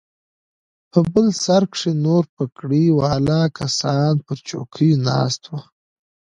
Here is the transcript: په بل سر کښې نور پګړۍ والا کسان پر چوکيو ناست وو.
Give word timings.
په 0.91 0.99
بل 1.11 1.27
سر 1.43 1.63
کښې 1.73 1.91
نور 2.05 2.23
پګړۍ 2.35 2.85
والا 2.99 3.41
کسان 3.57 4.13
پر 4.25 4.37
چوکيو 4.47 5.01
ناست 5.07 5.41
وو. 5.49 5.59